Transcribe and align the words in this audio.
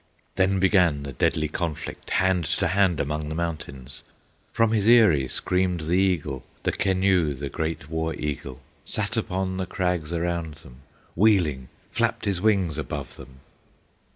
Then 0.35 0.57
began 0.57 1.03
the 1.03 1.11
deadly 1.13 1.47
conflict, 1.47 2.09
Hand 2.09 2.45
to 2.45 2.69
hand 2.69 2.99
among 2.99 3.29
the 3.29 3.35
mountains; 3.35 4.01
From 4.51 4.71
his 4.71 4.87
eyry 4.87 5.27
screamed 5.27 5.81
the 5.81 5.93
eagle, 5.93 6.43
The 6.63 6.71
Keneu, 6.71 7.35
the 7.37 7.49
great 7.49 7.87
war 7.87 8.15
eagle, 8.15 8.61
Sat 8.83 9.15
upon 9.15 9.57
the 9.57 9.67
crags 9.67 10.11
around 10.11 10.55
them, 10.55 10.77
Wheeling 11.15 11.67
flapped 11.91 12.25
his 12.25 12.41
wings 12.41 12.79
above 12.79 13.15
them. 13.17 13.41